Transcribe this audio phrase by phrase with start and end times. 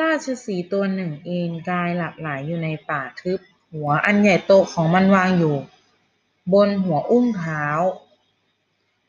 [0.00, 3.40] ราชสีห์ตัวหนึ่งเอนกายหลับไหลอยู่ในป่าทึบ
[3.72, 5.56] หัวอันใหญ่โตของมันวางอยู่
[6.52, 7.64] บนหัวอุ้งเท้า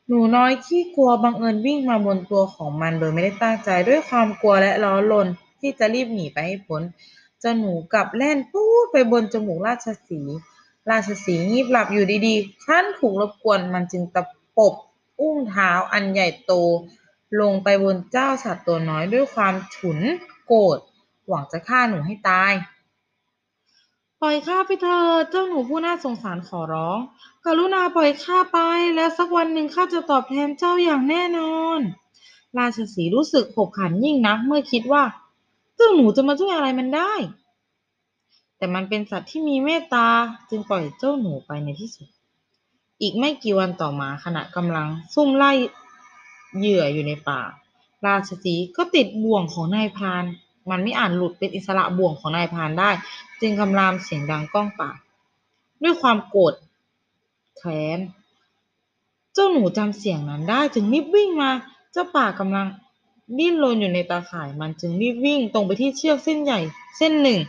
[0.06, 5.26] หนูน้อยขี้กลัวบังเอิญวิ่งมาบนตัวของมันโดยไม่ได้ตั้งใจด้วยความกลัวและร้อนรน
[5.60, 6.82] ที่จะรีบหนีไปให้พ้น
[7.40, 10.36] เจ้าหนูกลับแล่นปู๊ดไปบนจมูกราชสีห์
[10.90, 14.22] ราชสีห์งีบหลับอยู่ดีๆครั้นถูกรบกวนมันจึงตะ
[14.56, 14.74] ปบ
[15.20, 16.52] อุ้งเท้าอันใหญ่โต
[17.40, 19.98] ลงไปบนเจ้าสัตว์ตัวน้อยด้วยความฉุน
[20.46, 20.78] โกรธ
[21.28, 22.52] หวังจะฆ่าหนูให้ตาย
[24.20, 26.98] ปล่อยข้าไปเถิดเจ้าหนูผู้น่าสงสารขอร้อง
[27.44, 28.58] กรุณาปล่อยข้าไป
[28.96, 31.80] แล้วสักวันหนึ่งข้าจะตอบแทนเจ้าอย่างแน่นอน
[32.58, 35.02] ราชสีรู้สึกขบขันยิ่งนักเมื่อคิดว่า
[35.76, 37.12] เจ้าหนูจะมาช่วยอะไรมันได้
[38.56, 40.08] แต่มันเป็นสัตว์ที่มีเมตตา
[40.50, 42.08] จึงปล่อยเจ้าหนูไปในที่สุด
[43.00, 45.52] อีกไม่กี่วันต่อมาขณะกำลังซุ่มไล่
[46.58, 47.40] เหยื่ออยู่ในป่า
[48.06, 50.24] ราชสีก็ติดบ่วงของนายพราน
[50.70, 52.90] มันไม่อาจหลุดเป็นอิสระบ่วงของนายพรานได้
[53.40, 54.90] จึงคำรามเสียงดังก้องป่า
[55.82, 56.54] ด้วยความโกรธ
[57.56, 57.98] แค้น
[59.34, 61.50] เจ้าหนูจำเสียงนั้นได้จึงรีบวิ่งมา
[61.92, 62.66] เจ้าป่ากำลัง
[63.38, 66.60] ดิ้นรนอยู่ในตาข่ายมันจึงรีบวิ่งตรงไปที่เชือกเส้นใหญ่
[66.98, 67.40] เส้นหนึ่ง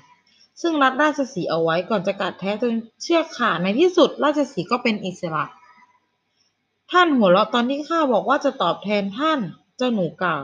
[0.61, 5.44] ซึ่งรัดราชสีเอาไว้ก่อนจะกัดแท้จนเชือกขาดในที่สุด ราชสีก็เป็นอิสระ
[6.92, 9.39] ท่านหัวเราะตอนที่ข้าบอกว่าจะตอบแทนท่าน
[9.78, 10.44] เจ้าหนูกล่าว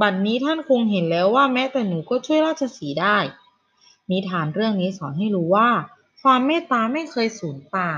[0.00, 3.18] บัดนนี้ท่านคงเห็นแล้วว่าแม้แต่หนูก็ช่วยราชสีได้
[4.10, 5.70] นิทานเรื่องนี้สอนให้รู้ว่า
[6.22, 7.96] ความเมตตาไม่เคยสูญเปล่า